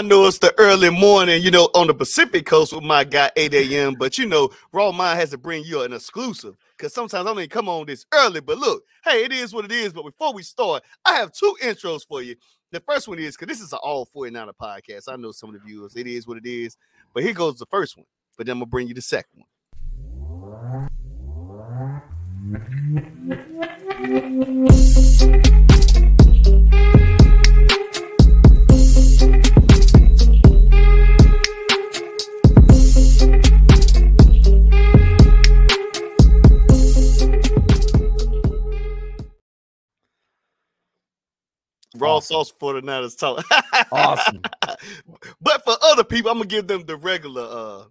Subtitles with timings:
[0.00, 3.30] I know it's the early morning, you know, on the Pacific Coast with my guy
[3.36, 3.96] 8 a.m.
[3.98, 7.36] But you know, Raw Mind has to bring you an exclusive because sometimes I don't
[7.38, 8.40] even come on this early.
[8.40, 9.92] But look, hey, it is what it is.
[9.92, 12.34] But before we start, I have two intros for you.
[12.70, 15.04] The first one is because this is an all 49er podcast.
[15.06, 16.78] I know some of the viewers, it is what it is.
[17.12, 18.06] But here goes the first one.
[18.38, 19.44] But then I'm gonna bring you the second
[26.56, 27.19] one.
[41.96, 42.34] Raw awesome.
[42.34, 43.44] sauce for the Niners talk.
[43.92, 44.42] awesome.
[45.40, 47.84] But for other people, I'm gonna give them the regular uh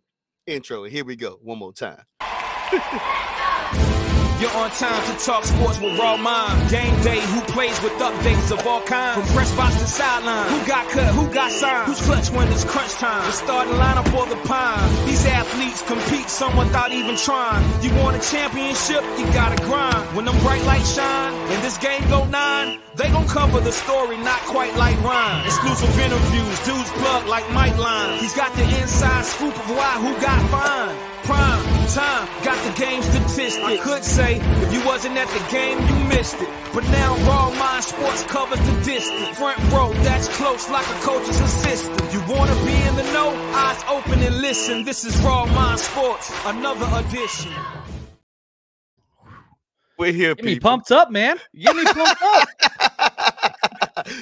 [0.47, 0.83] intro.
[0.85, 2.01] Here we go, one more time.
[4.39, 6.71] You're on time to talk sports with Raw Mind.
[6.71, 9.19] Game day, who plays with updates of all kinds.
[9.19, 10.47] From press box to sideline.
[10.47, 11.87] Who got cut, who got signed.
[11.87, 13.25] Who's clutch when it's crunch time.
[13.25, 15.05] The starting lineup or the pine.
[15.05, 15.25] These
[15.59, 17.63] athletes compete some without even trying.
[17.83, 20.15] You want a championship, you gotta grind.
[20.15, 24.17] When them bright lights shine, and this game go nine, they gon' cover the story,
[24.17, 25.45] not quite like Ryan.
[25.45, 28.19] Exclusive interviews, dudes plug like Mike Line.
[28.19, 30.95] He's got the inside scoop of why, who got fine.
[31.23, 33.57] Prime time, got the game statistics.
[33.57, 36.49] I could say if you wasn't at the game, you missed it.
[36.73, 39.37] But now Raw Mind Sports covers the distance.
[39.37, 42.13] Front row, that's close like a coach's assistant.
[42.13, 43.29] You wanna be in the know?
[43.53, 44.83] Eyes open and listen.
[44.83, 47.51] This is Raw Mind Sports, another edition.
[49.97, 51.37] We're here, Get me pumped up, man.
[51.53, 52.47] Get me pumped up.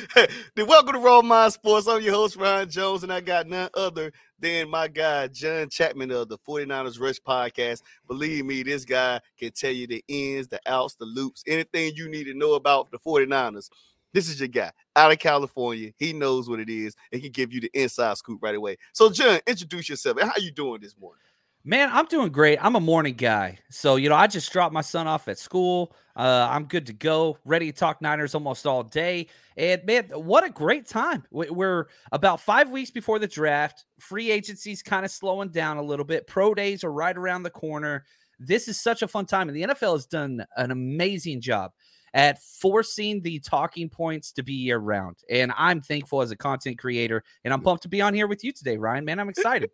[0.15, 1.87] then welcome to Raw Mind Sports.
[1.87, 6.11] I'm your host, Ryan Jones, and I got none other than my guy, John Chapman
[6.11, 7.81] of the 49ers Rush Podcast.
[8.07, 12.09] Believe me, this guy can tell you the ins, the outs, the loops, anything you
[12.09, 13.69] need to know about the 49ers.
[14.13, 15.91] This is your guy out of California.
[15.97, 18.77] He knows what it is and he can give you the inside scoop right away.
[18.93, 21.21] So, John, introduce yourself and how you doing this morning?
[21.67, 22.63] Man, I'm doing great.
[22.63, 23.59] I'm a morning guy.
[23.69, 25.93] So, you know, I just dropped my son off at school.
[26.15, 29.27] Uh, I'm good to go, ready to talk Niners almost all day.
[29.57, 31.25] And man, what a great time.
[31.29, 33.83] We're about five weeks before the draft.
[33.99, 36.25] Free agency's kind of slowing down a little bit.
[36.25, 38.05] Pro days are right around the corner.
[38.39, 39.49] This is such a fun time.
[39.49, 41.73] And the NFL has done an amazing job
[42.13, 45.17] at forcing the talking points to be year round.
[45.29, 47.25] And I'm thankful as a content creator.
[47.43, 49.03] And I'm pumped to be on here with you today, Ryan.
[49.03, 49.69] Man, I'm excited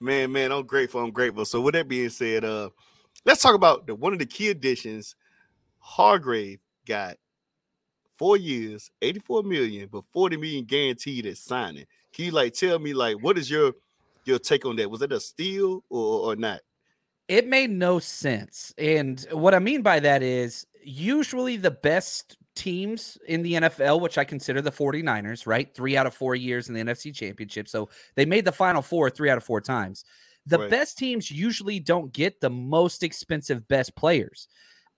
[0.00, 1.02] man, man, I'm grateful.
[1.02, 1.44] I'm grateful.
[1.44, 2.70] So with that being said, uh,
[3.24, 5.14] let's talk about the one of the key additions.
[5.78, 7.16] Hargrave got
[8.16, 11.86] four years, 84 million, but 40 million guaranteed at signing.
[12.12, 13.72] Can you like tell me like what is your
[14.24, 14.90] your take on that?
[14.90, 16.60] Was it a steal or, or not?
[17.28, 18.74] It made no sense.
[18.78, 24.18] And what I mean by that is usually the best teams in the NFL, which
[24.18, 25.72] I consider the 49ers, right?
[25.72, 27.68] Three out of four years in the NFC Championship.
[27.68, 30.04] So they made the final four three out of four times.
[30.44, 34.48] The best teams usually don't get the most expensive best players.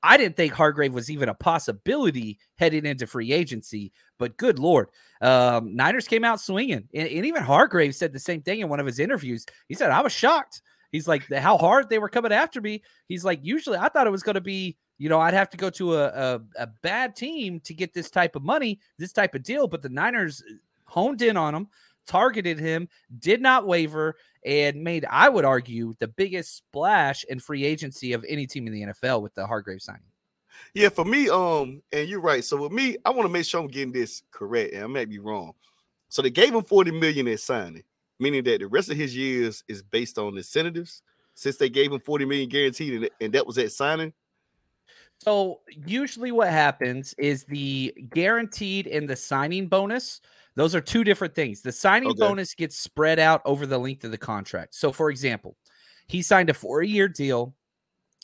[0.02, 4.88] I didn't think Hargrave was even a possibility heading into free agency, but good lord,
[5.20, 8.80] um, Niners came out swinging, and, and, even Hargrave said the same thing in one
[8.80, 9.44] of his interviews.
[9.68, 13.24] He said, "I was shocked." He's like, "How hard they were coming after me." He's
[13.24, 15.70] like, "Usually, I thought it was going to be you know, I'd have to go
[15.70, 19.42] to a, a, a, bad team to get this type of money, this type of
[19.42, 19.66] deal.
[19.66, 21.68] But the Niners uh, honed in on him,
[22.06, 22.86] targeted him,
[23.18, 28.26] did not waver, and made, I would argue, the biggest splash in free agency of
[28.28, 30.02] any team in the NFL with the Hargrave signing.
[30.74, 32.44] Yeah, for me, um, and you're right.
[32.44, 35.06] So with me, I want to make sure I'm getting this correct, and I may
[35.06, 35.52] be wrong.
[36.10, 37.84] So they gave him 40 million at signing,
[38.18, 41.00] meaning that the rest of his years is based on incentives.
[41.36, 44.12] Since they gave him 40 million guaranteed, and that was at signing,
[45.22, 50.20] so usually what happens is the guaranteed and the signing bonus,
[50.56, 51.60] those are two different things.
[51.60, 52.20] The signing okay.
[52.20, 54.74] bonus gets spread out over the length of the contract.
[54.74, 55.56] So for example,
[56.06, 57.54] he signed a 4-year deal.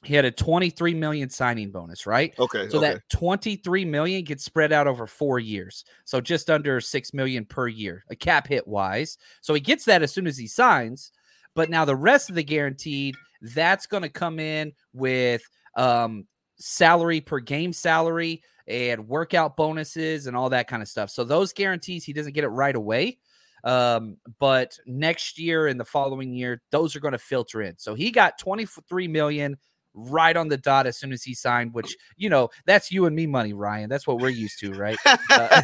[0.05, 2.35] He had a 23 million signing bonus, right?
[2.39, 2.69] Okay.
[2.71, 2.95] So okay.
[2.95, 5.85] that 23 million gets spread out over 4 years.
[6.07, 9.19] So just under 6 million per year, a cap hit wise.
[9.43, 11.13] So he gets that as soon as he signs,
[11.55, 15.43] but now the rest of the guaranteed that's going to come in with
[15.77, 16.27] um,
[16.59, 21.11] salary per game salary and workout bonuses and all that kind of stuff.
[21.11, 23.19] So those guarantees he doesn't get it right away.
[23.65, 27.77] Um, but next year and the following year, those are going to filter in.
[27.79, 29.57] So he got 23 million
[29.97, 33.17] right on the dot as soon as he signed, which you know that's you and
[33.17, 33.89] me money, Ryan.
[33.89, 34.99] That's what we're used to, right?
[35.05, 35.63] Uh,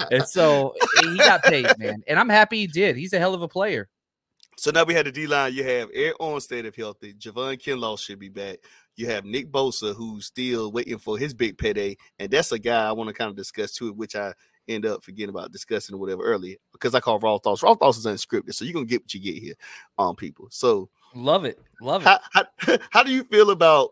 [0.10, 2.96] and so he got paid, man, and I'm happy he did.
[2.96, 3.88] He's a hell of a player.
[4.58, 5.52] So now we had the D line.
[5.52, 7.12] You have Arik Armstead if healthy.
[7.12, 8.58] Javon Kinlaw should be back.
[8.96, 12.88] You have Nick Bosa, who's still waiting for his big payday, and that's a guy
[12.88, 14.32] I want to kind of discuss too, which I
[14.68, 17.62] end up forgetting about discussing or whatever earlier because I call raw thoughts.
[17.62, 19.54] Raw thoughts is unscripted, so you're gonna get what you get here
[19.98, 20.48] on um, people.
[20.50, 22.08] So love it, love it.
[22.08, 23.90] How, how, how do you feel about?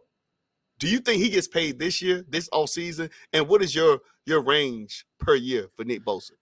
[0.78, 3.10] Do you think he gets paid this year, this all season?
[3.32, 6.32] And what is your your range per year for Nick Bosa?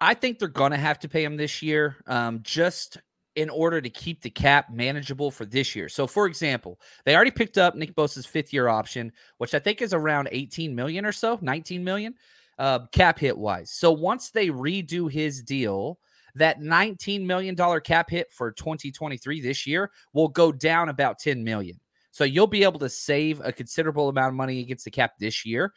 [0.00, 1.96] I think they're gonna have to pay him this year.
[2.06, 2.98] Um, just
[3.36, 5.88] in order to keep the cap manageable for this year.
[5.88, 9.82] So, for example, they already picked up Nick Bosa's fifth year option, which I think
[9.82, 12.14] is around 18 million or so, 19 million
[12.58, 13.70] uh, cap hit wise.
[13.70, 15.98] So, once they redo his deal,
[16.36, 21.78] that $19 million cap hit for 2023 this year will go down about 10 million.
[22.12, 25.44] So, you'll be able to save a considerable amount of money against the cap this
[25.44, 25.72] year.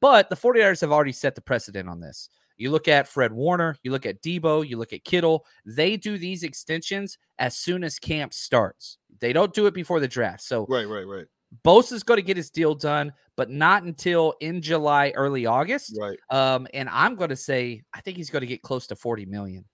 [0.00, 2.28] But the 49ers have already set the precedent on this.
[2.60, 5.46] You look at Fred Warner, you look at Deebo, you look at Kittle.
[5.64, 8.98] They do these extensions as soon as camp starts.
[9.18, 10.42] They don't do it before the draft.
[10.42, 11.24] So right, right, right.
[11.64, 15.96] Bosa's going to get his deal done, but not until in July, early August.
[15.98, 16.18] Right.
[16.28, 19.24] Um, and I'm going to say I think he's going to get close to 40
[19.24, 19.64] million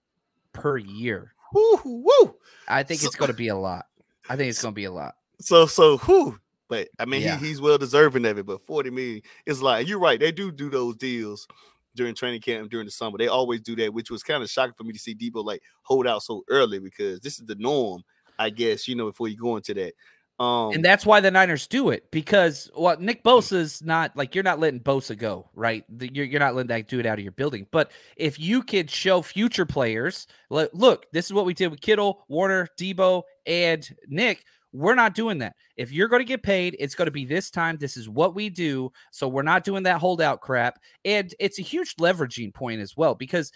[0.53, 1.35] per year.
[1.55, 2.37] Woo, woo.
[2.69, 3.87] I think so, it's going to be a lot.
[4.29, 5.17] I think it's going to be a lot.
[5.41, 6.39] So, so who?
[6.69, 7.37] But I mean, yeah.
[7.37, 8.47] he, he's well deserving of it.
[8.47, 10.21] But 40 million is like you're right.
[10.21, 11.49] They do do those deals
[11.97, 13.19] during training camp during the summer.
[13.19, 15.63] They always do that, which was kind of shocking for me to see Deebo like
[15.83, 18.03] hold out so early because this is the norm,
[18.39, 19.95] I guess, you know, before you go into that.
[20.39, 24.35] Um, and that's why the Niners do it because what well, Nick Bosa's not like
[24.35, 25.83] you're not letting Bosa go, right?
[25.99, 27.67] You're, you're not letting that dude out of your building.
[27.71, 32.25] But if you could show future players, look, this is what we did with Kittle,
[32.29, 34.45] Warner, Deebo, and Nick.
[34.73, 35.55] We're not doing that.
[35.77, 37.77] If you're going to get paid, it's going to be this time.
[37.79, 38.91] This is what we do.
[39.11, 40.79] So we're not doing that holdout crap.
[41.05, 43.53] And it's a huge leveraging point as well because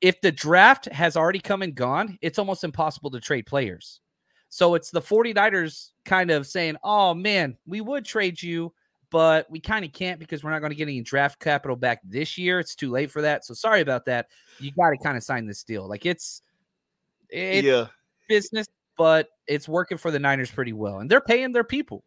[0.00, 4.00] if the draft has already come and gone, it's almost impossible to trade players.
[4.48, 8.72] So it's the 49ers kind of saying, oh man, we would trade you,
[9.10, 12.00] but we kind of can't because we're not going to get any draft capital back
[12.04, 12.60] this year.
[12.60, 13.44] It's too late for that.
[13.44, 14.26] So sorry about that.
[14.60, 15.88] You got to kind of sign this deal.
[15.88, 16.42] Like it's,
[17.30, 17.86] it's yeah.
[18.28, 22.04] business but it's working for the Niners pretty well, and they're paying their people.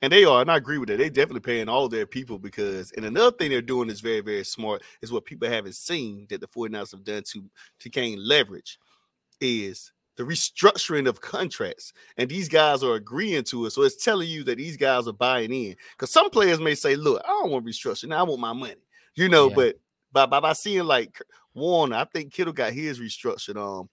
[0.00, 0.98] And they are, and I agree with that.
[0.98, 4.44] They definitely paying all their people because, and another thing they're doing is very, very
[4.44, 4.82] smart.
[5.02, 7.44] Is what people haven't seen that the 49ers have done to
[7.80, 8.78] to gain leverage
[9.40, 11.92] is the restructuring of contracts.
[12.16, 13.70] And these guys are agreeing to it.
[13.70, 15.76] So it's telling you that these guys are buying in.
[15.92, 18.14] Because some players may say, look, I don't want restructuring.
[18.14, 18.74] I want my money.
[19.14, 19.54] You know, yeah.
[19.54, 19.76] but
[20.12, 21.20] by, by by seeing like
[21.54, 23.56] Warner, I think Kittle got his restructured.
[23.56, 23.88] Um,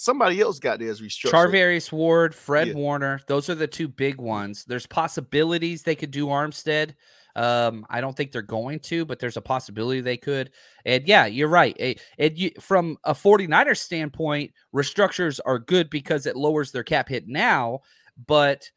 [0.00, 1.30] somebody else got theirs restructured.
[1.30, 2.74] Charvarius Ward, Fred yeah.
[2.74, 4.64] Warner, those are the two big ones.
[4.64, 6.94] There's possibilities they could do Armstead.
[7.36, 10.52] Um, I don't think they're going to, but there's a possibility they could.
[10.86, 11.76] And yeah, you're right.
[11.78, 12.00] It
[12.36, 17.80] you, from a 49er standpoint, restructures are good because it lowers their cap hit now.
[18.26, 18.70] But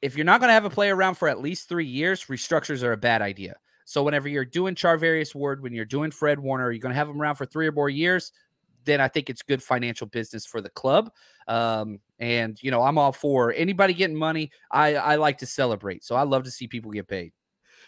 [0.00, 2.82] if you're not going to have a player around for at least three years, restructures
[2.82, 3.56] are a bad idea.
[3.84, 7.08] So whenever you're doing Charvarius Ward, when you're doing Fred Warner, you're going to have
[7.08, 8.32] them around for three or more years
[8.84, 11.10] then I think it's good financial business for the club.
[11.48, 14.50] Um, and you know, I'm all for anybody getting money.
[14.70, 17.32] I I like to celebrate, so I love to see people get paid.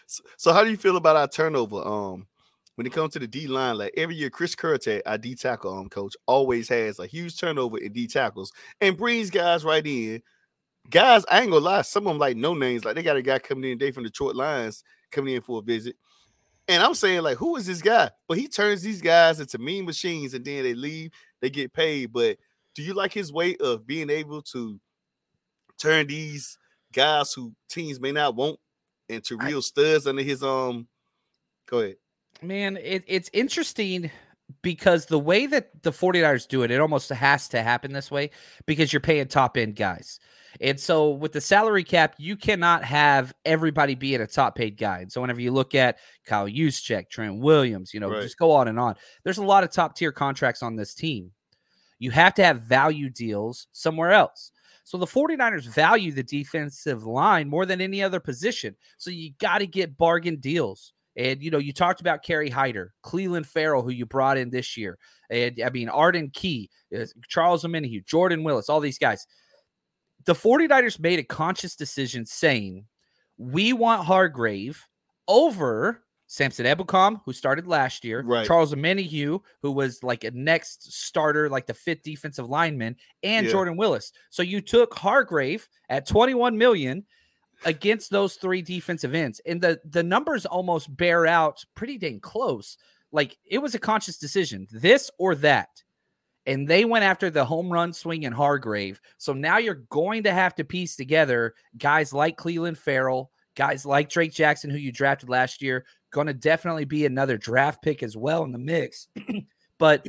[0.07, 1.77] So, so how do you feel about our turnover?
[1.77, 2.27] Um,
[2.75, 5.75] when it comes to the D line, like every year, Kris Kocurek, our D tackle
[5.75, 8.51] um coach, always has a huge turnover in D tackles
[8.81, 10.21] and brings guys right in.
[10.89, 12.85] Guys, I ain't gonna lie, some of them like no names.
[12.85, 15.61] Like they got a guy coming in today from Detroit Lions coming in for a
[15.61, 15.95] visit.
[16.67, 18.11] And I'm saying, like, who is this guy?
[18.27, 22.11] But he turns these guys into mean machines and then they leave, they get paid.
[22.11, 22.37] But
[22.75, 24.79] do you like his way of being able to
[25.77, 26.57] turn these
[26.93, 28.59] guys who teams may not want
[29.09, 30.87] into real I, studs under his um
[31.69, 31.95] go ahead.
[32.41, 34.11] Man, it, it's interesting
[34.61, 38.31] because the way that the 49ers do it, it almost has to happen this way
[38.65, 40.19] because you're paying top end guys.
[40.61, 44.99] And so with the salary cap, you cannot have everybody being a top paid guy.
[44.99, 48.23] And so whenever you look at Kyle Juszczyk, Trent Williams, you know, right.
[48.23, 48.95] just go on and on.
[49.23, 51.31] There's a lot of top tier contracts on this team.
[51.99, 54.51] You have to have value deals somewhere else.
[54.83, 58.75] So the 49ers value the defensive line more than any other position.
[58.97, 60.93] So you got to get bargain deals.
[61.17, 64.77] And you know, you talked about Kerry Hyder, Clelin Ferrell, who you brought in this
[64.77, 64.97] year,
[65.29, 69.25] and I mean Arden Key, uh, Charles Omenihu, Jordan Willis, all these guys
[70.27, 72.85] the 49ers made a conscious decision saying,
[73.37, 74.85] we want Hargrave
[75.27, 78.45] over Samson Ebukam, who started last year, right.
[78.45, 83.51] Charles Omenihu, who was like a next starter, like the fifth defensive lineman, and yeah.
[83.51, 84.11] Jordan Willis.
[84.29, 87.05] So you took Hargrave at 21 million
[87.65, 89.41] against those three defensive ends.
[89.45, 92.77] And the the numbers almost bear out pretty dang close.
[93.11, 95.69] Like it was a conscious decision, this or that
[96.47, 99.01] and they went after the home run swing in Hargrave.
[99.17, 104.09] So now you're going to have to piece together guys like Clelin Ferrell, guys like
[104.09, 108.15] Drake Jackson, who you drafted last year, going to definitely be another draft pick as
[108.15, 109.09] well in the mix.
[109.77, 110.07] but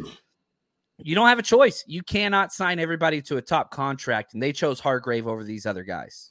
[0.99, 1.83] you don't have a choice.
[1.89, 5.83] You cannot sign everybody to a top contract, and they chose Hargrave over these other
[5.83, 6.31] guys.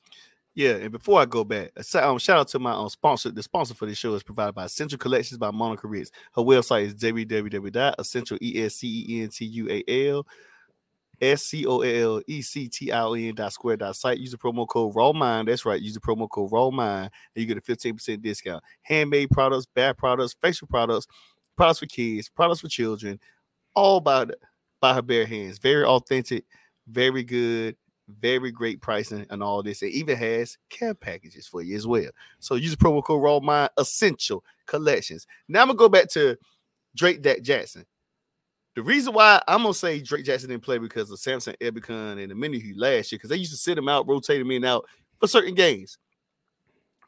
[0.57, 1.71] Yeah, and before I go back,
[2.01, 3.29] um, shout out to my um, sponsor.
[3.29, 6.09] The sponsor for this show is provided by Essential Collections by Monica Ritz.
[6.33, 8.39] Her website is www.essential
[11.21, 14.17] S C O L E C T I O N dot square dot site.
[14.17, 15.47] Use the promo code Raw Mind.
[15.47, 15.79] That's right.
[15.79, 18.63] Use the promo code Raw Mind, and you get a 15% discount.
[18.81, 21.05] Handmade products, bad products, facial products,
[21.55, 23.19] products for kids, products for children,
[23.75, 24.25] all by
[24.81, 25.59] by her bare hands.
[25.59, 26.45] Very authentic,
[26.87, 27.75] very good,
[28.07, 29.83] very great pricing, and all this.
[29.83, 32.09] It even has care packages for you as well.
[32.39, 35.27] So use the promo code Raw Mind Essential Collections.
[35.47, 36.37] Now I'm gonna go back to
[36.95, 37.85] Drake Jackson.
[38.75, 42.31] The reason why I'm gonna say Drake Jackson didn't play because of Samson Ebukam and
[42.31, 44.85] the Omenihu last year, because they used to sit him out, rotate him in out
[45.19, 45.97] for certain games.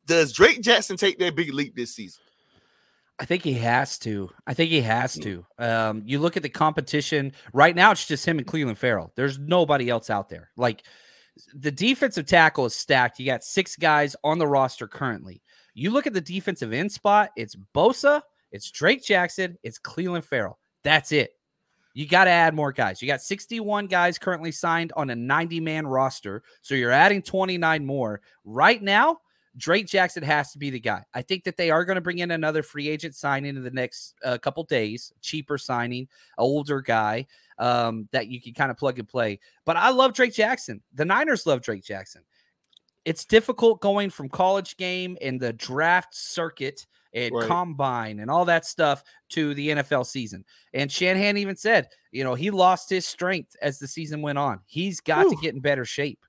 [0.06, 2.24] Does Drake Jackson take that big leap this season?
[3.20, 4.30] I think he has to.
[4.48, 5.46] I think he has to.
[5.58, 9.12] Um, you look at the competition right now; it's just him and Clelin Ferrell.
[9.16, 10.52] There's nobody else out there.
[10.56, 10.84] Like
[11.54, 13.20] the defensive tackle is stacked.
[13.20, 15.42] You got six guys on the roster currently.
[15.74, 18.22] You look at the defensive end spot; it's Bosa,
[18.52, 20.58] it's Drake Jackson, it's Clelin Ferrell.
[20.84, 21.32] That's it.
[21.94, 23.02] You got to add more guys.
[23.02, 26.44] You got 61 guys currently signed on a 90 man roster.
[26.62, 28.22] So you're adding 29 more.
[28.46, 29.18] Right now,
[29.58, 31.04] Drake Jackson has to be the guy.
[31.14, 33.72] I think that they are going to bring in another free agent signing in the
[33.72, 37.26] next uh, couple days, cheaper signing, older guy
[37.58, 39.40] um, that you can kind of plug and play.
[39.66, 40.82] But I love Drake Jackson.
[40.94, 42.24] The Niners love Drake Jackson.
[43.06, 47.48] It's difficult going from college game and the draft circuit and right.
[47.48, 50.46] combine and all that stuff to the NFL season.
[50.74, 54.60] And Shanahan even said, you know, he lost his strength as the season went on.
[54.66, 56.24] He's got to get in better shape.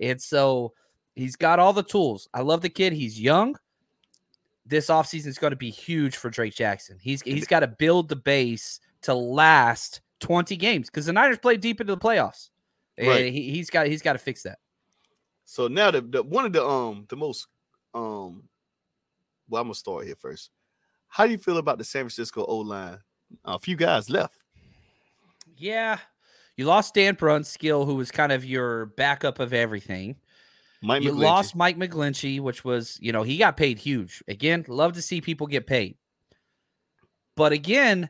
[0.00, 0.72] And so
[1.20, 2.28] he's got all the tools.
[2.34, 2.92] I love the kid.
[2.92, 3.56] He's young.
[4.66, 6.98] This offseason is going to be huge for Drake Jackson.
[7.00, 11.56] He's he's got to build the base to last 20 games because the Niners play
[11.56, 12.50] deep into the playoffs.
[12.98, 13.32] Right.
[13.32, 14.58] He, he's got he's got to fix that.
[15.44, 17.48] So now the, the one of the um the most
[17.94, 18.44] um
[19.48, 20.50] well, I'm gonna start here first.
[21.08, 22.98] How do you feel about the San Francisco O line?
[23.44, 24.36] A few guys left.
[25.56, 25.98] Yeah,
[26.56, 30.16] you lost Dan Brunskill, who was kind of your backup of everything.
[30.82, 31.22] Mike you McGlinchey.
[31.22, 34.22] lost Mike McGlinchey, which was, you know, he got paid huge.
[34.28, 35.96] Again, love to see people get paid.
[37.36, 38.08] But again,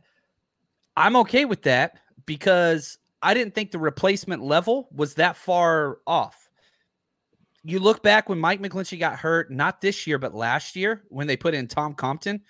[0.96, 6.50] I'm okay with that because I didn't think the replacement level was that far off
[7.62, 11.26] you look back when Mike McGlinchey got hurt, not this year, but last year when
[11.26, 12.42] they put in Tom Compton,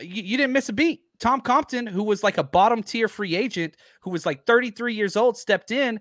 [0.00, 1.02] you, you, didn't miss a beat.
[1.18, 5.16] Tom Compton, who was like a bottom tier free agent, who was like 33 years
[5.16, 6.00] old, stepped in,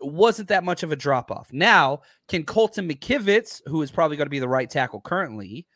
[0.00, 1.52] wasn't that much of a drop off.
[1.52, 5.66] Now, can Colton McKivitz, who is probably going to be the right tackle currently,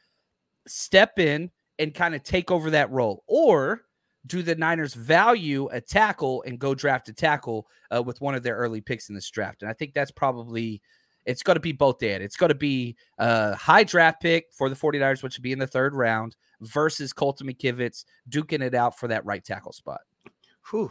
[0.66, 3.24] step in and kind of take over that role?
[3.26, 3.82] Or
[4.26, 8.42] do the Niners value a tackle and go draft a tackle uh, with one of
[8.42, 9.62] their early picks in this draft?
[9.62, 10.82] And I think that's probably
[11.26, 12.22] it's going to be both dead.
[12.22, 15.58] It's going to be a high draft pick for the 49ers, which would be in
[15.58, 20.00] the third round, versus Colton McKivitz duking it out for that right tackle spot.
[20.70, 20.90] Whew.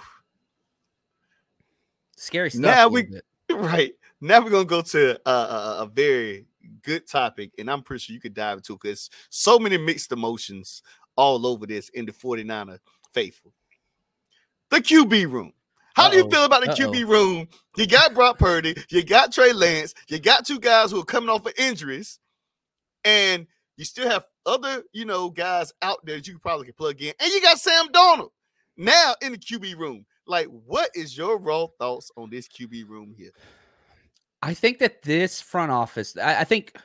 [2.20, 2.62] Scary stuff.
[2.62, 3.08] Now we
[3.50, 6.46] right now we're gonna go to a, a, a, very
[6.84, 10.84] good topic, and I'm pretty sure you could dive into because so many mixed emotions
[11.16, 12.80] all over this in the 49er
[13.14, 13.54] faithful.
[14.70, 15.54] The QB room.
[15.96, 16.12] How Uh-oh.
[16.12, 16.92] do you feel about the Uh-oh.
[16.92, 17.48] QB room?
[17.78, 21.30] You got Brock Purdy, you got Trey Lance, you got two guys who are coming
[21.30, 22.20] off of injuries,
[23.06, 23.48] and
[23.78, 27.14] you still have other, you know, guys out there that you probably can plug in,
[27.18, 28.32] and you got Sam Darnold
[28.76, 30.06] now in the QB room.
[30.30, 33.32] Like, what is your raw thoughts on this QB room here?
[34.42, 36.78] I think that this front office, I, I think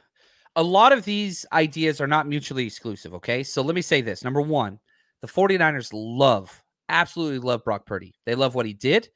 [0.57, 3.15] a lot of these ideas are not mutually exclusive.
[3.15, 3.45] Okay.
[3.45, 4.25] So let me say this.
[4.25, 4.81] Number one,
[5.21, 8.15] the 49ers love absolutely love Brock Purdy.
[8.27, 9.09] They love what he did.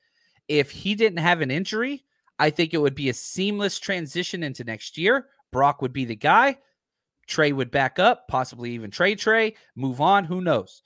[0.49, 2.05] If he didn't have an injury,
[2.39, 5.27] I think it would be a seamless transition into next year.
[5.53, 6.59] Brock would be the guy.
[7.27, 10.25] Trey would back up, possibly even trade Trey, move on.
[10.25, 10.83] Who knows?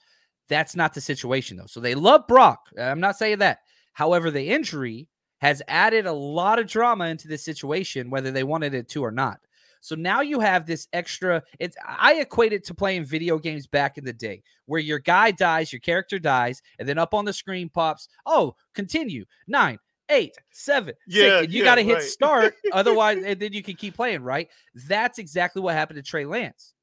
[0.53, 1.65] That's not the situation, though.
[1.65, 2.69] So they love Brock.
[2.79, 3.61] I'm not saying that.
[3.93, 5.07] However, the injury
[5.41, 9.09] has added a lot of drama into this situation, whether they wanted it to or
[9.09, 9.39] not.
[9.81, 11.41] So now you have this extra.
[11.57, 15.31] It's I equate it to playing video games back in the day, where your guy
[15.31, 19.79] dies, your character dies, and then up on the screen pops, "Oh, continue nine,
[20.09, 22.03] eight, seven, yeah, six, and you yeah, got to hit right.
[22.03, 22.53] start.
[22.73, 24.49] Otherwise, and then you can keep playing, right?
[24.87, 26.75] That's exactly what happened to Trey Lance.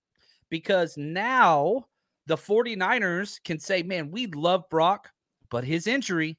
[0.50, 1.87] Because now
[2.31, 5.11] the 49ers can say, man, we love Brock,
[5.51, 6.39] but his injury,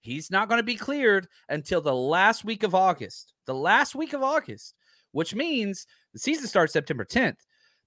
[0.00, 3.34] he's not going to be cleared until the last week of August.
[3.46, 4.74] The last week of August
[5.12, 7.36] which means the season starts September 10th.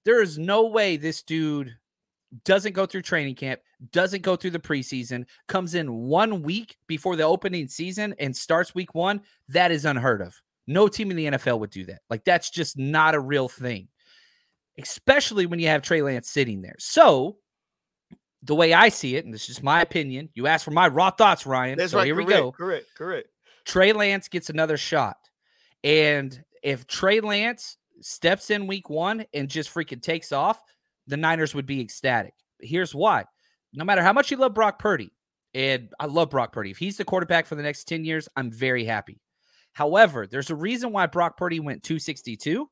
[0.06, 1.76] There is no way this dude
[2.44, 3.60] doesn't go through training camp,
[3.92, 8.76] doesn't go through the preseason, comes in one week before the opening season and starts
[8.76, 10.40] week one, that is unheard of.
[10.68, 12.02] No team in the NFL would do that.
[12.10, 13.88] Like, that's just not a real thing,
[14.80, 16.76] especially when you have Trey Lance sitting there.
[16.80, 17.38] So,
[18.46, 20.88] the way I see it, and this is just my opinion, you asked for my
[20.88, 21.78] raw thoughts, Ryan.
[21.78, 22.06] That's so right.
[22.06, 22.52] here correct, we go.
[22.52, 22.86] Correct.
[22.96, 23.28] Correct.
[23.66, 25.18] Trey Lance gets another shot.
[25.84, 30.62] And if Trey Lance steps in week one and just freaking takes off,
[31.08, 32.34] the Niners would be ecstatic.
[32.60, 33.25] Here's why.
[33.74, 35.12] No matter how much you love Brock Purdy,
[35.54, 38.52] and I love Brock Purdy, if he's the quarterback for the next 10 years, I'm
[38.52, 39.20] very happy.
[39.74, 42.70] However, there's a reason why Brock Purdy went 262,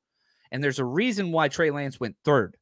[0.51, 2.57] and there's a reason why Trey Lance went third.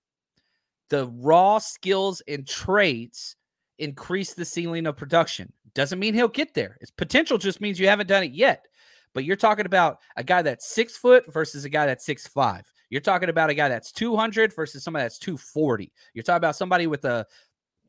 [0.91, 3.38] The raw skills and traits
[3.79, 5.51] increase the ceiling of production.
[5.74, 6.77] Doesn't mean he'll get there.
[6.81, 8.65] Its potential just means you haven't done it yet.
[9.13, 12.69] But you're talking about a guy that's six foot versus a guy that's six five.
[12.89, 15.93] You're talking about a guy that's 200 versus somebody that's 240.
[16.13, 17.25] You're talking about somebody with a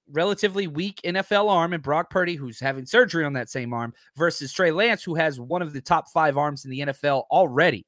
[0.09, 4.53] relatively weak NFL arm and Brock Purdy, who's having surgery on that same arm, versus
[4.53, 7.85] Trey Lance, who has one of the top five arms in the NFL already.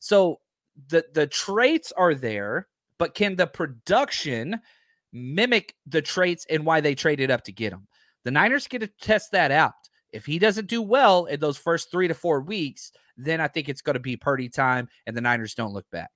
[0.00, 0.40] So
[0.88, 2.66] the the traits are there,
[2.98, 4.60] but can the production
[5.12, 7.86] mimic the traits and why they traded up to get him?
[8.24, 9.72] The Niners get to test that out.
[10.12, 13.68] If he doesn't do well in those first three to four weeks, then I think
[13.68, 16.10] it's going to be Purdy time, and the Niners don't look back.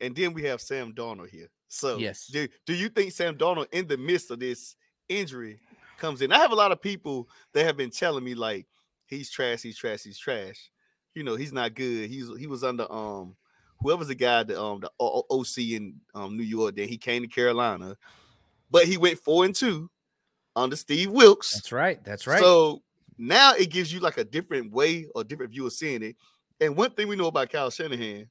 [0.00, 1.48] And then we have Sam Darnold here.
[1.68, 2.26] So Yes.
[2.26, 4.76] do, do you think Sam Darnold in the midst of this
[5.08, 5.60] injury
[5.98, 6.32] comes in?
[6.32, 8.66] I have a lot of people that have been telling me like
[9.06, 10.70] he's trash, he's trash, he's trash.
[11.14, 12.10] You know, he's not good.
[12.10, 13.36] He's he was under um
[13.82, 16.76] whoever's the guy that um the OC in um New York.
[16.76, 17.96] Then he came to Carolina,
[18.70, 19.90] but he went four and two
[20.56, 21.54] under Steve Wilks.
[21.54, 22.02] That's right.
[22.04, 22.40] That's right.
[22.40, 22.82] So
[23.18, 26.16] now it gives you like a different way or different view of seeing it.
[26.60, 28.28] And one thing we know about Kyle Shanahan,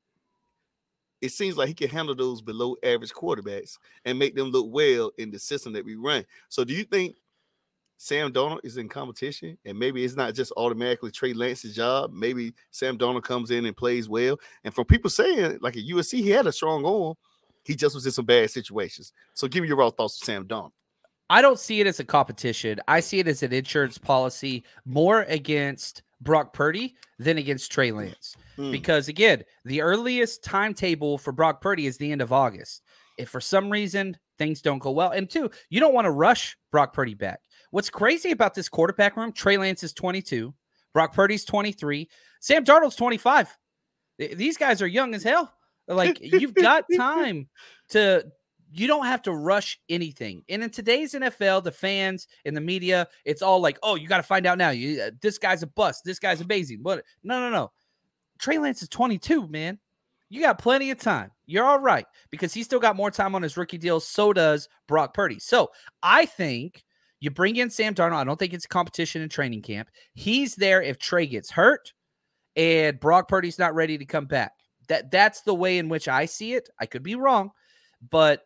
[1.22, 5.12] it seems like he can handle those below average quarterbacks and make them look well
[5.18, 6.26] in the system that we run.
[6.50, 7.18] So do you think
[8.02, 12.12] Sam Darnold is in competition and maybe it's not just automatically Trey Lance's job?
[12.12, 14.40] Maybe Sam Darnold comes in and plays well.
[14.64, 17.14] And from people saying like at USC, he had a strong arm.
[17.64, 19.14] He just was in some bad situations.
[19.36, 20.72] So give me your raw thoughts on Sam Darnold.
[21.30, 22.80] I don't see it as a competition.
[22.88, 28.36] I see it as an insurance policy more against Brock Purdy than against Trey Lance.
[28.58, 28.72] Mm.
[28.72, 32.82] Because again, the earliest timetable for Brock Purdy is the end of August.
[33.20, 36.58] If for some reason things don't go well, and two, you don't want to rush
[36.72, 37.42] Brock Purdy back.
[37.72, 39.32] What's crazy about this quarterback room?
[39.32, 40.54] Trey Lance is 22,
[40.94, 43.58] Brock Purdy's 23, Sam Darnold's 25.
[44.20, 45.54] Th- These guys are young as hell.
[45.88, 47.50] Like you've got time
[47.90, 48.26] to
[48.74, 50.44] you don't have to rush anything.
[50.48, 54.18] And in today's NFL, the fans and the media, it's all like, "Oh, you got
[54.18, 54.70] to find out now.
[54.70, 56.04] You, uh, this guy's a bust.
[56.06, 57.72] This guy's amazing." But no, no, no.
[58.40, 59.78] Trey Lance is 22, man.
[60.30, 61.32] You got plenty of time.
[61.46, 64.00] You're all right because he's still got more time on his rookie deal.
[64.00, 65.40] So does Brock Purdy.
[65.40, 66.86] So I think
[67.22, 68.16] you bring in Sam Darnold.
[68.16, 69.90] I don't think it's a competition in training camp.
[70.14, 71.94] He's there if Trey gets hurt
[72.56, 74.52] and Brock Purdy's not ready to come back.
[74.90, 76.68] That that's the way in which I see it.
[76.80, 77.52] I could be wrong,
[78.10, 78.42] but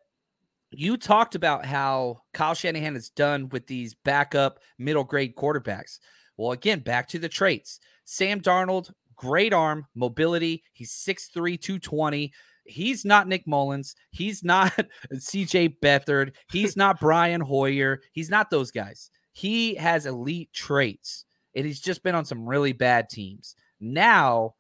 [0.72, 6.00] you talked about how Kyle Shanahan has done with these backup middle grade quarterbacks.
[6.38, 7.80] Well, again, back to the traits.
[8.04, 10.64] Sam Darnold, great arm, mobility.
[10.74, 12.34] He's 6'3, 220.
[12.66, 13.96] He's not Nick Mullens.
[14.12, 14.74] He's not
[15.14, 16.34] CJ Beathard.
[16.52, 18.02] He's not Brian Hoyer.
[18.12, 19.10] He's not those guys.
[19.34, 21.26] He has elite traits,
[21.56, 23.56] and he's just been on some really bad teams.
[23.80, 24.56] Now,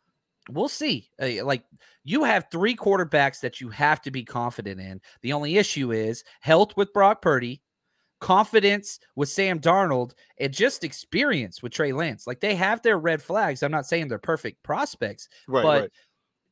[0.49, 1.09] we'll see.
[1.21, 1.63] Uh, like
[2.03, 5.01] you have three quarterbacks that you have to be confident in.
[5.21, 7.61] The only issue is health with Brock Purdy,
[8.19, 12.27] confidence with Sam Darnold, and just experience with Trey Lance.
[12.27, 13.63] Like they have their red flags.
[13.63, 15.91] I'm not saying they're perfect prospects, Right, but right.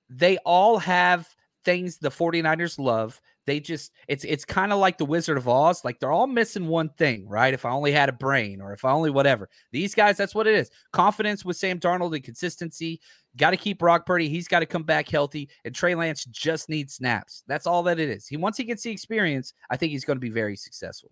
[0.10, 1.28] they all have
[1.64, 3.20] things the 49ers love.
[3.46, 5.84] They just it's it's kind of like the Wizard of Oz.
[5.84, 7.54] Like they're all missing one thing, right?
[7.54, 9.50] If I only had a brain or if I only whatever.
[9.72, 10.72] These guys, that's what it is.
[10.94, 13.02] Confidence with Sam Darnold and consistency.
[13.36, 14.30] Got to keep Brock Purdy.
[14.30, 15.50] He's got to come back healthy.
[15.66, 17.44] And Trey Lance just needs snaps.
[17.48, 18.28] That's all that it is.
[18.28, 21.12] He once he gets the experience, I think he's going to be very successful.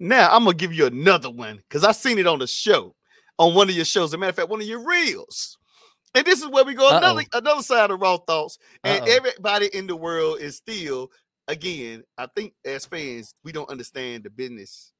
[0.00, 2.94] Now I'm gonna give you another one because I seen it on the show,
[3.38, 4.10] on one of your shows.
[4.10, 5.58] As a matter of fact, one of your reels.
[6.14, 8.58] And this is where we go another another side of raw thoughts.
[8.84, 9.16] And Uh-oh.
[9.16, 11.10] everybody in the world is still,
[11.46, 14.92] again, I think as fans, we don't understand the business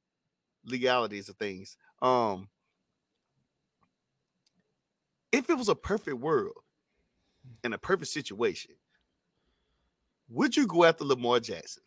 [0.65, 1.77] legalities of things.
[2.01, 2.47] Um,
[5.31, 6.57] if it was a perfect world
[7.63, 8.75] and a perfect situation,
[10.29, 11.83] would you go after Lamar Jackson?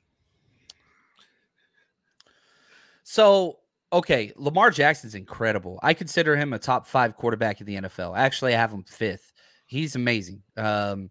[3.05, 3.59] So,
[3.93, 5.79] okay, Lamar Jackson's incredible.
[5.83, 8.17] I consider him a top five quarterback in the NFL.
[8.17, 9.33] Actually, I have him fifth.
[9.67, 10.43] He's amazing.
[10.57, 11.11] Um,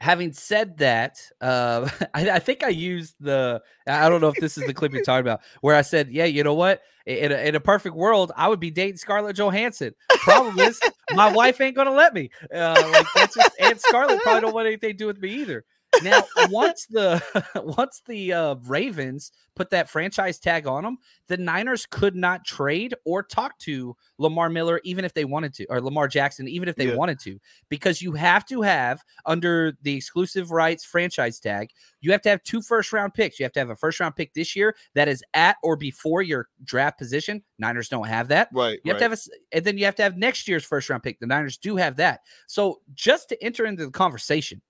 [0.00, 4.58] having said that, uh, I, I, think I used the I don't know if this
[4.58, 6.82] is the clip you're talking about where I said, yeah, you know what?
[7.06, 9.94] In a, in a perfect world, I would be dating Scarlett Johansson.
[10.10, 10.80] Problem is,
[11.12, 12.30] my wife ain't gonna let me.
[12.52, 15.64] Uh, like that's just, and Scarlett probably don't want anything to do with me either.
[16.02, 17.22] Now, once the
[17.76, 22.94] once the uh, Ravens put that franchise tag on them, the Niners could not trade
[23.04, 26.76] or talk to Lamar Miller even if they wanted to, or Lamar Jackson even if
[26.76, 26.94] they yeah.
[26.94, 32.22] wanted to, because you have to have under the exclusive rights franchise tag, you have
[32.22, 33.38] to have two first round picks.
[33.38, 36.22] You have to have a first round pick this year that is at or before
[36.22, 37.42] your draft position.
[37.58, 38.48] Niners don't have that.
[38.52, 38.78] Right.
[38.84, 39.08] You have right.
[39.08, 41.18] to have a, and then you have to have next year's first round pick.
[41.18, 42.20] The Niners do have that.
[42.46, 44.60] So just to enter into the conversation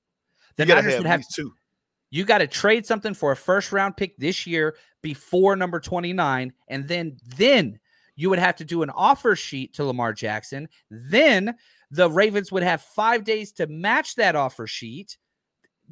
[0.56, 1.52] the you Niners would have two.
[2.10, 6.52] You got to trade something for a first round pick this year before number 29
[6.68, 7.78] and then then
[8.14, 10.68] you would have to do an offer sheet to Lamar Jackson.
[10.90, 11.54] Then
[11.90, 15.18] the Ravens would have 5 days to match that offer sheet.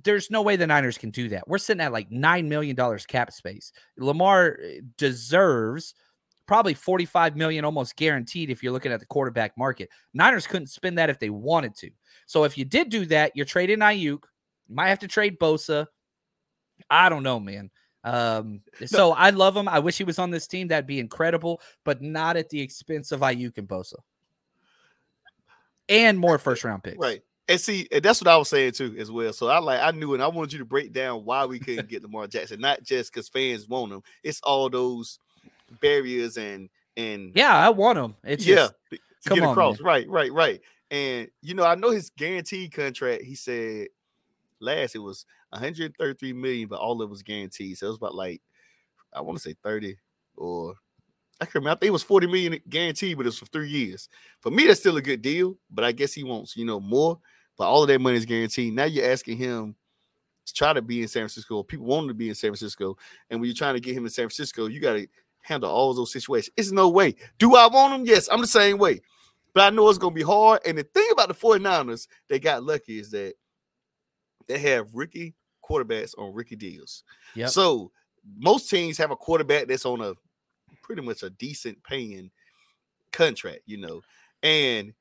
[0.02, 1.46] There's no way the Niners can do that.
[1.46, 3.72] We're sitting at like 9 million dollars cap space.
[3.98, 5.94] Lamar eh, deserves
[6.46, 9.88] probably 45 million almost guaranteed if you're looking at the quarterback market.
[10.12, 11.90] Niners couldn't spend that if they wanted to.
[12.26, 14.24] So if you did do that, you're trading Aiyuk,
[14.68, 15.86] might have to trade Bosa.
[16.90, 17.70] I don't know, man.
[18.04, 19.68] Um, so I love him.
[19.68, 20.68] I wish he was on this team.
[20.68, 23.96] That'd be incredible, but not at the expense of Aiyuk and Bosa.
[25.88, 26.98] And more first round picks.
[26.98, 27.22] Right.
[27.46, 29.32] And see, and that's what I was saying too, as well.
[29.34, 31.88] So I like I knew and I wanted you to break down why we couldn't
[31.88, 34.02] get Lamar Jackson, not just because fans want him.
[34.22, 35.18] It's all those
[35.82, 38.14] barriers and and yeah, I want him.
[38.24, 39.78] It's yeah, just, come on, across.
[39.78, 39.86] Man.
[39.86, 40.60] Right, right, right.
[40.90, 43.22] And you know, I know his guaranteed contract.
[43.22, 43.88] He said
[44.60, 47.78] last it was 133 million, but all of it was guaranteed.
[47.78, 48.40] So it was about like
[49.12, 49.96] I want to say 30
[50.36, 50.74] or
[51.40, 51.76] I can't remember.
[51.76, 54.08] I think it was 40 million guaranteed, but it's for three years.
[54.40, 57.18] For me, that's still a good deal, but I guess he wants, you know, more.
[57.56, 58.74] But all of that money is guaranteed.
[58.74, 59.76] Now you're asking him
[60.46, 61.62] to try to be in San Francisco.
[61.62, 62.96] People want him to be in San Francisco.
[63.30, 65.06] And when you're trying to get him in San Francisco, you got to
[65.40, 66.52] handle all those situations.
[66.56, 67.14] It's no way.
[67.38, 68.06] Do I want him?
[68.06, 69.00] Yes, I'm the same way.
[69.54, 70.60] But I know it's going to be hard.
[70.66, 73.34] And the thing about the 49ers, they got lucky is that
[74.46, 77.02] they have rookie quarterbacks on rookie deals.
[77.34, 77.50] Yep.
[77.50, 77.90] So
[78.36, 80.14] most teams have a quarterback that's on a
[80.82, 82.30] pretty much a decent paying
[83.12, 84.02] contract, you know,
[84.42, 84.92] and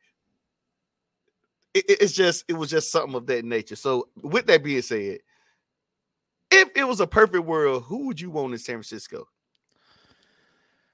[1.73, 3.75] it, it's just it was just something of that nature.
[3.75, 5.19] So with that being said,
[6.51, 9.27] if it was a perfect world, who would you want in San Francisco?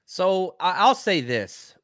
[0.06, 1.76] So I'll say this.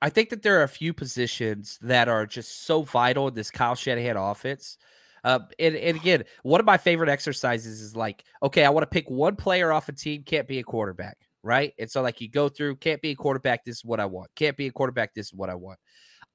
[0.00, 3.50] I think that there are a few positions that are just so vital in this
[3.50, 4.78] Kyle Shanahan offense
[5.24, 8.88] uh, and, and again, one of my favorite exercises is like, okay, I want to
[8.88, 11.72] pick one player off a team, can't be a quarterback, right?
[11.78, 14.30] And so, like, you go through, can't be a quarterback, this is what I want.
[14.36, 15.78] Can't be a quarterback, this is what I want.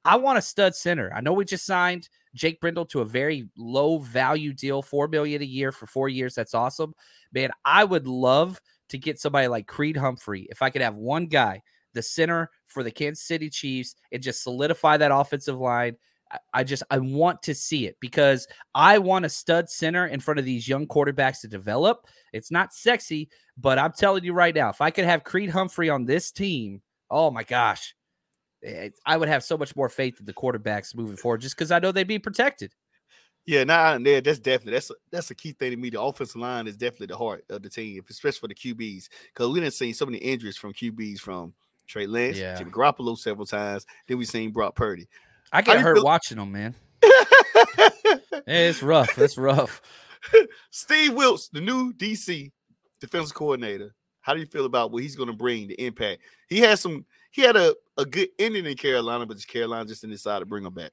[0.05, 1.11] I want a stud center.
[1.15, 5.41] I know we just signed Jake Brendel to a very low value deal, four million
[5.41, 6.35] a year for four years.
[6.35, 6.93] That's awesome,
[7.31, 7.51] man.
[7.63, 10.47] I would love to get somebody like Creed Humphrey.
[10.49, 11.61] If I could have one guy,
[11.93, 15.95] the center for the Kansas City Chiefs, and just solidify that offensive line
[16.53, 20.39] I just I want to see it because I want a stud center in front
[20.39, 22.07] of these young quarterbacks to develop.
[22.31, 25.89] It's not sexy, but I'm telling you right now, if I could have Creed Humphrey
[25.89, 27.95] on this team, oh my gosh,
[28.63, 31.71] eh, I would have so much more faith in the quarterbacks moving forward just because
[31.71, 32.73] I know they'd be protected.
[33.45, 35.89] Yeah, nah, yeah, that's definitely that's a, that's a key thing to me.
[35.89, 39.49] The offensive line is definitely the heart of the team, especially for the QBs, because
[39.49, 41.53] we didn't see so many injuries from QBs from
[41.87, 42.55] Trey Lance, yeah.
[42.55, 43.85] Jimmy Garoppolo several times.
[44.07, 45.09] Then we seen Brock Purdy.
[45.53, 46.75] I get hurt feel- watching them, man.
[48.47, 49.17] it's rough.
[49.17, 49.81] It's rough.
[50.71, 52.51] Steve Wilks, the new DC
[52.99, 53.93] defensive coordinator.
[54.21, 56.21] How do you feel about what he's going to bring, the impact?
[56.49, 57.05] He had some.
[57.31, 60.65] He had a, a good ending in Carolina, but Carolina just didn't decide to bring
[60.65, 60.91] him back.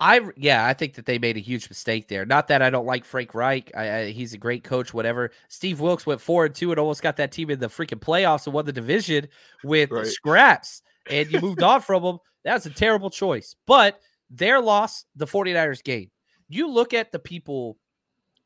[0.00, 2.24] I yeah, I think that they made a huge mistake there.
[2.24, 3.70] Not that I don't like Frank Reich.
[3.76, 5.30] I, I, he's a great coach, whatever.
[5.48, 8.54] Steve Wilks went forward too and almost got that team in the freaking playoffs and
[8.54, 9.28] won the division
[9.62, 10.06] with right.
[10.06, 10.82] scraps.
[11.08, 12.18] And you moved on from them.
[12.44, 13.54] That's a terrible choice.
[13.66, 14.00] But
[14.30, 16.10] their loss, the 49ers gain.
[16.48, 17.76] You look at the people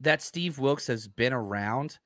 [0.00, 1.98] that Steve Wilks has been around,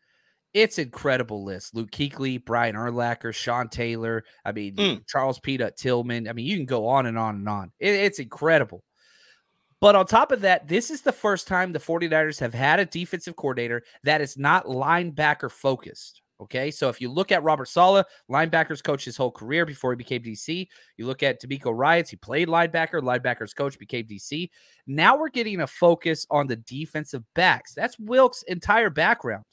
[0.54, 1.74] it's incredible list.
[1.74, 4.24] Luke Kuechly, Brian Urlacher, Sean Taylor.
[4.44, 5.06] I mean, mm.
[5.06, 6.28] Charles Peanut Tillman.
[6.28, 7.72] I mean, you can go on and on and on.
[7.78, 8.82] It, it's incredible.
[9.80, 12.84] But on top of that, this is the first time the 49ers have had a
[12.84, 16.22] defensive coordinator that is not linebacker focused.
[16.40, 19.96] Okay, so if you look at Robert Saleh, linebackers coach his whole career before he
[19.96, 20.68] became DC.
[20.96, 24.48] You look at DeMeco Ryans, he played linebacker, linebackers coach, became DC.
[24.86, 27.74] Now we're getting a focus on the defensive backs.
[27.74, 29.44] That's Wilks' entire background,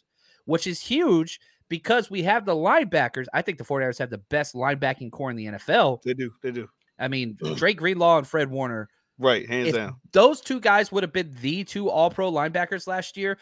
[0.46, 3.26] which is huge because we have the linebackers.
[3.34, 6.04] I think the 49ers have the best linebacking core in the NFL.
[6.04, 6.32] They do.
[6.44, 6.70] They do.
[7.00, 9.96] I mean, Drake Greenlaw and Fred Warner Right, hands If down.
[10.12, 13.38] those two guys would have been the two all pro linebackers last year,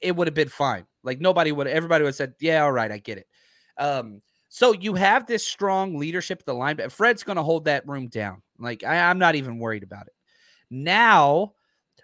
[0.00, 0.84] it would have been fine.
[1.06, 3.26] Like nobody would, everybody would have said, yeah, all right, I get it.
[3.78, 7.64] Um, so you have this strong leadership at the line, but Fred's going to hold
[7.64, 8.42] that room down.
[8.58, 10.14] Like I, I'm not even worried about it.
[10.70, 11.52] Now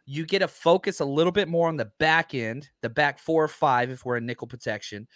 [0.04, 3.44] you get to focus a little bit more on the back end, the back four
[3.44, 5.06] or five if we're in nickel protection.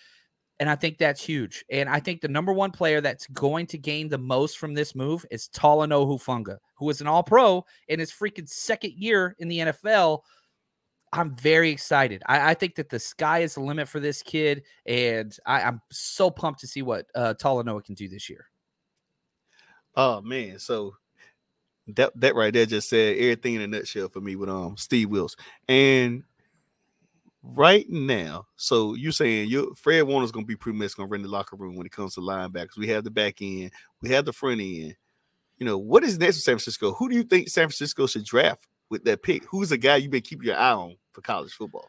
[0.58, 1.64] And I think that's huge.
[1.70, 4.94] And I think the number one player that's going to gain the most from this
[4.94, 9.48] move is Talanoa Hufanga, who is an all pro in his freaking second year in
[9.48, 10.20] the NFL.
[11.12, 12.22] I'm very excited.
[12.26, 14.64] I, I think that the sky is the limit for this kid.
[14.86, 18.46] And I, I'm so pumped to see what uh, Talanoa can do this year.
[19.94, 20.94] Oh man, so
[21.94, 25.08] that that right there just said everything in a nutshell for me with um Steve
[25.08, 25.36] Wilks.
[25.68, 26.22] And
[27.42, 31.28] right now, so you're saying you Fred Warner's gonna be pretty much gonna run the
[31.28, 32.76] locker room when it comes to linebackers.
[32.76, 33.70] We have the back end,
[34.02, 34.96] we have the front end.
[35.56, 36.92] You know, what is next for San Francisco?
[36.92, 39.44] Who do you think San Francisco should draft with that pick?
[39.44, 41.88] Who's a guy you've been keeping your eye on for college football?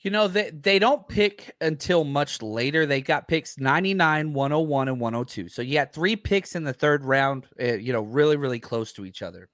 [0.00, 2.84] You know, they, they don't pick until much later.
[2.84, 5.48] They got picks 99, 101, and 102.
[5.48, 8.92] So you got three picks in the third round, uh, you know, really, really close
[8.94, 9.48] to each other.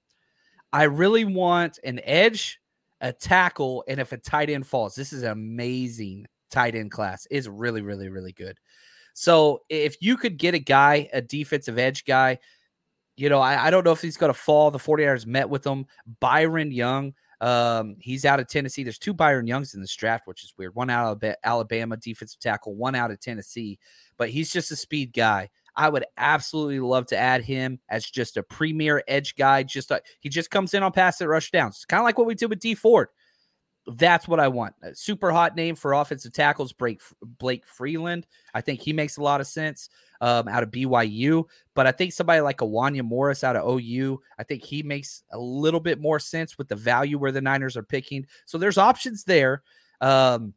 [0.73, 2.59] I really want an edge,
[2.99, 7.25] a tackle, and if a tight end falls, this is an amazing tight end class.
[7.31, 8.57] It's really, really, really good.
[9.13, 12.39] So if you could get a guy, a defensive edge guy,
[13.21, 14.71] you know, I, I don't know if he's going to fall.
[14.71, 15.85] The 49ers met with him.
[16.19, 18.81] Byron Young, um, he's out of Tennessee.
[18.81, 20.73] There's two Byron Youngs in this draft, which is weird.
[20.73, 23.77] One out of Alabama defensive tackle, one out of Tennessee,
[24.17, 25.51] but he's just a speed guy.
[25.75, 29.61] I would absolutely love to add him as just a premier edge guy.
[29.61, 32.25] Just a, he just comes in on pass that rush downs, kind of like what
[32.25, 33.09] we did with Dee Ford.
[33.87, 34.75] That's what I want.
[34.83, 38.27] A super hot name for offensive tackles, Blake Blake Freeland.
[38.53, 39.89] I think he makes a lot of sense
[40.21, 41.45] um, out of BYU.
[41.73, 45.39] But I think somebody like Awanya Morris out of OU, I think he makes a
[45.39, 48.27] little bit more sense with the value where the Niners are picking.
[48.45, 49.63] So there's options there.
[49.99, 50.53] Um,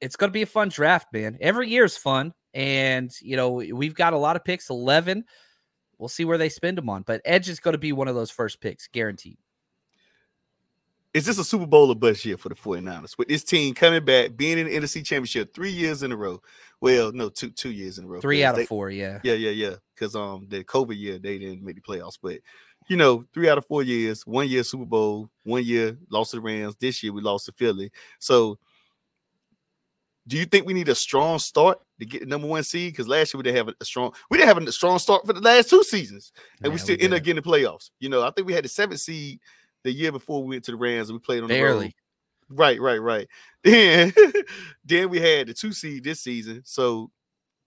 [0.00, 1.38] it's going to be a fun draft, man.
[1.40, 2.34] Every year is fun.
[2.54, 5.24] And, you know, we've got a lot of picks, 11.
[5.98, 7.02] We'll see where they spend them on.
[7.02, 9.38] But Edge is going to be one of those first picks, guaranteed.
[11.14, 13.18] Is this a Super Bowl or bust year for the 49ers?
[13.18, 16.40] With this team coming back, being in the NFC Championship three years in a row.
[16.80, 18.20] Well, no, two two years in a row.
[18.20, 19.20] Three out they, of four, yeah.
[19.22, 19.74] Yeah, yeah, yeah.
[19.94, 22.18] Because um the COVID year they didn't make the playoffs.
[22.20, 22.38] But
[22.88, 26.38] you know, three out of four years, one year Super Bowl, one year lost to
[26.38, 26.76] the Rams.
[26.76, 27.92] This year we lost to Philly.
[28.18, 28.58] So
[30.26, 32.92] do you think we need a strong start to get the number one seed?
[32.92, 35.32] Because last year we didn't have a strong, we didn't have a strong start for
[35.32, 37.90] the last two seasons, and Yeah, we still we ended up getting the playoffs.
[37.98, 39.40] You know, I think we had the seventh seed
[39.84, 41.68] the year before we went to the Rams and we played on the road.
[41.68, 41.96] Barely.
[42.48, 43.28] Right, right, right.
[43.64, 44.12] Then,
[44.84, 46.62] then we had the two seed this season.
[46.64, 47.10] So,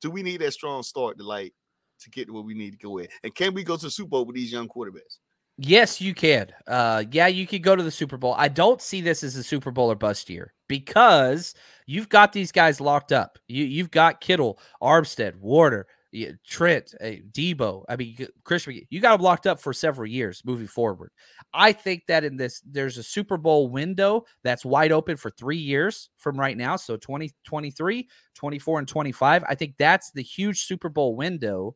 [0.01, 1.53] do we need that strong start to like
[2.01, 3.07] to get to where we need to go in?
[3.23, 5.19] And can we go to the Super Bowl with these young quarterbacks?
[5.57, 6.47] Yes, you can.
[6.67, 8.35] Uh, yeah, you could go to the Super Bowl.
[8.37, 12.51] I don't see this as a Super Bowl or bust year because you've got these
[12.51, 13.39] guys locked up.
[13.47, 17.83] You you've got Kittle, Armstead, Warner, yeah, Trent, uh, Deebo.
[17.89, 18.81] I mean, Christian.
[18.89, 21.11] You got them locked up for several years moving forward.
[21.53, 25.57] I think that in this, there's a Super Bowl window that's wide open for three
[25.57, 26.77] years from right now.
[26.77, 29.43] So 2023, 24, and 25.
[29.47, 31.75] I think that's the huge Super Bowl window.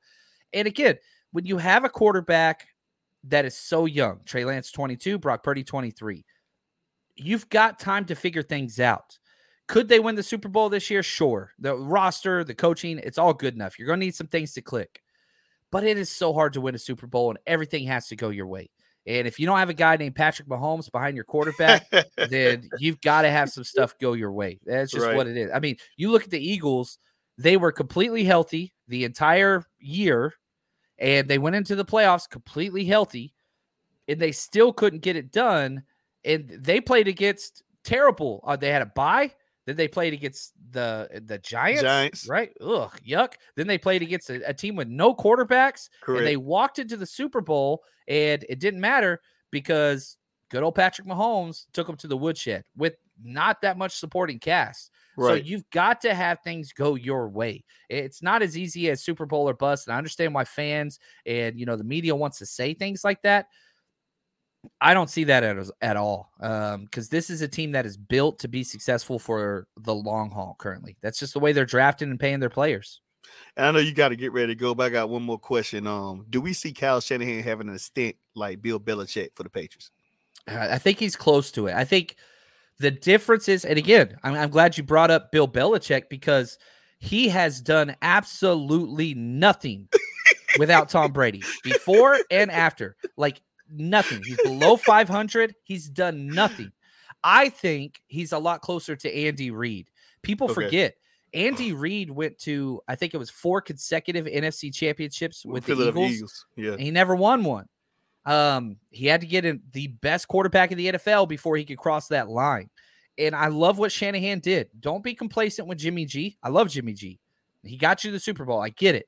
[0.54, 0.97] And again,
[1.32, 2.67] when you have a quarterback
[3.25, 4.19] that is so young.
[4.25, 6.25] Trey Lance 22, Brock Purdy 23.
[7.15, 9.17] You've got time to figure things out.
[9.69, 11.03] Could they win the Super Bowl this year?
[11.03, 11.51] Sure.
[11.60, 13.77] The roster, the coaching, it's all good enough.
[13.77, 15.03] You're going to need some things to click.
[15.71, 18.29] But it is so hard to win a Super Bowl and everything has to go
[18.29, 18.71] your way.
[19.05, 22.99] And if you don't have a guy named Patrick Mahomes behind your quarterback, then you've
[23.01, 24.60] got to have some stuff go your way.
[24.65, 25.15] That's just Right.
[25.15, 25.51] what it is.
[25.53, 26.97] I mean, you look at the Eagles,
[27.38, 30.34] they were completely healthy the entire year
[30.97, 33.36] and they went into the playoffs completely healthy
[34.08, 35.84] and they still couldn't get it done
[36.25, 39.32] and they played against terrible uh, they had a bye
[39.69, 42.27] then they played against the eh, the giants, Giants.
[42.27, 46.19] right ugh yuck then they played against a, a team with no quarterbacks Correct.
[46.19, 50.17] and they walked into the super bowl and it didn't matter because
[50.49, 54.91] good old patrick mahomes took them to the woodshed with not that much supporting cast
[55.27, 57.63] so you've got to have things go your way.
[57.89, 59.88] It's not as easy as Super Bowl or bust.
[59.88, 63.21] And I understand why fans and you know the media wants to say things like
[63.23, 63.47] that.
[64.82, 66.32] I don't see that at, at all.
[66.39, 70.32] Um, because this is a team that is built to be successful for the long
[70.32, 70.98] haul currently.
[71.02, 73.02] That's just the way they're drafting and paying their players.
[73.56, 75.38] And I know you got to get ready to go, but I got one more
[75.38, 75.88] question.
[75.88, 79.91] Um, do we see Kyle Shanahan having a stint like Bill Belichick for the Patriots?
[80.48, 81.76] Uh, I think he's close to it.
[81.76, 82.15] I think
[82.80, 86.58] the difference is, and again, I'm, I'm glad you brought up Bill Belichick because
[87.00, 89.88] he has done absolutely nothing
[90.58, 92.95] without Tom Brady before and after.
[93.15, 94.21] Like nothing.
[94.23, 95.55] He's below 500.
[95.63, 96.71] He's done nothing.
[97.23, 99.89] I think he's a lot closer to Andy Reid.
[100.21, 100.53] People Okay.
[100.65, 100.95] forget
[101.34, 106.08] Andy Reid went to I think it was four consecutive NFC championships with the Philadelphia
[106.15, 106.45] Eagles.
[106.55, 106.77] Yeah.
[106.77, 107.67] he never won one.
[108.25, 111.77] Um, he had to get in the best quarterback in the NFL before he could
[111.77, 112.69] cross that line.
[113.17, 114.69] And I love what Shanahan did.
[114.79, 116.38] Don't be complacent with Jimmy G.
[116.43, 117.19] I love Jimmy G.
[117.63, 118.62] He got you the Super Bowl.
[118.62, 119.08] I get it.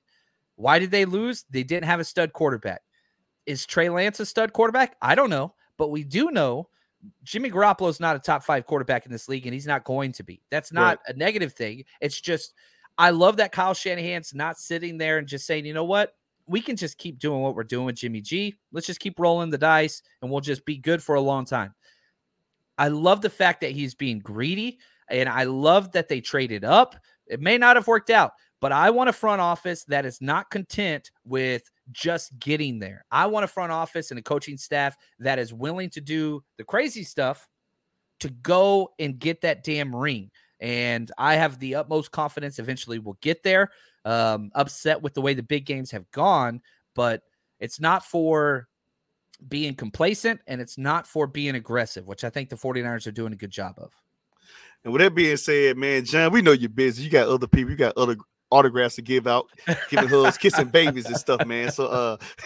[0.56, 1.46] Why did they lose?
[1.50, 2.82] They didn't have a stud quarterback.
[3.46, 4.96] Is Trey Lance a stud quarterback?
[5.02, 6.70] I don't know, but we do know
[7.24, 10.12] Jimmy Garoppolo is not a top five quarterback in this league, and he's not going
[10.14, 10.42] to be.
[10.50, 11.84] That's not a negative thing.
[12.00, 12.54] It's just
[12.98, 16.14] I love that Kyle Shanahan's not sitting there and just saying, you know what,
[16.48, 18.58] we can just keep doing what we're doing with Jimmy G.
[18.72, 21.74] Let's just keep rolling the dice, and we'll just be good for a long time.
[22.78, 26.96] I love the fact that he's being greedy, and I love that they traded up.
[27.28, 30.52] It may not have worked out, but I want a front office that is not
[30.52, 33.04] content with just getting there.
[33.12, 36.64] I want a front office and a coaching staff that is willing to do the
[36.64, 37.50] crazy stuff
[38.20, 40.30] to go and get that damn ring.
[40.60, 43.72] And I have the utmost confidence eventually we'll get there.
[44.06, 46.62] Um, upset with the way the big games have gone,
[46.96, 47.22] but
[47.60, 48.68] it's not for
[49.48, 53.34] being complacent and it's not for being aggressive, which I think the 49ers are doing
[53.34, 53.92] a good job of.
[54.84, 57.04] And with that being said, man, John, we know you're busy.
[57.04, 58.16] You got other people, you got other
[58.52, 59.48] autographs to give out,
[59.90, 61.72] giving hugs, kissing babies and stuff, man.
[61.72, 62.18] So uh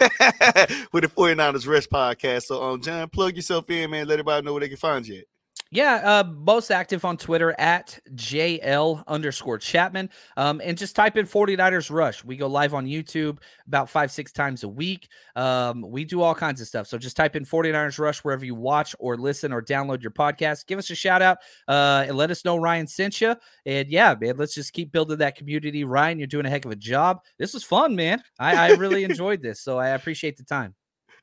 [0.92, 2.44] with the 49ers Rush Podcast.
[2.44, 4.06] So um John, plug yourself in, man.
[4.06, 5.24] Let everybody know where they can find you at.
[5.72, 10.10] Yeah, uh, most active on Twitter at JL underscore Chapman.
[10.36, 12.24] Um, and just type in 49ers Rush.
[12.24, 15.08] We go live on YouTube about five, six times a week.
[15.34, 16.86] Um, we do all kinds of stuff.
[16.86, 20.66] So just type in 49ers Rush wherever you watch or listen or download your podcast.
[20.66, 23.34] Give us a shout out uh, and let us know Ryan sent you.
[23.66, 25.82] And yeah, man, let's just keep building that community.
[25.82, 27.22] Ryan, you're doing a heck of a job.
[27.38, 28.22] This was fun, man.
[28.38, 29.60] I, I really enjoyed this.
[29.60, 30.76] So I appreciate the time.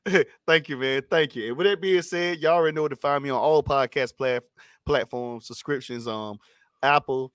[0.46, 1.02] Thank you, man.
[1.10, 1.48] Thank you.
[1.48, 4.44] And with that being said, y'all already know to find me on all podcast plat-
[4.84, 6.38] platforms, subscriptions, um,
[6.82, 7.32] Apple,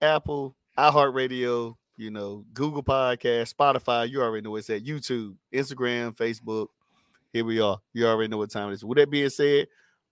[0.00, 4.08] Apple, iHeartRadio, you know, Google Podcast, Spotify.
[4.08, 6.68] You already know it's at YouTube, Instagram, Facebook.
[7.32, 7.78] Here we are.
[7.92, 8.84] You already know what time it is.
[8.84, 9.66] With that being said,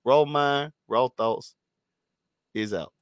[0.04, 1.54] raw mind, raw thoughts
[2.54, 2.92] is out.